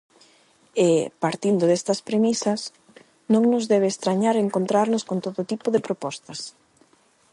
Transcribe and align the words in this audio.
E, 0.87 0.89
partindo 1.23 1.63
destas 1.69 1.99
premisas, 2.09 2.61
non 3.33 3.43
nos 3.51 3.65
debe 3.73 3.87
estrañar 3.89 4.35
encontrarnos 4.37 5.03
con 5.09 5.17
todo 5.25 5.49
tipo 5.51 5.67
de 5.71 5.83
propostas. 5.87 6.39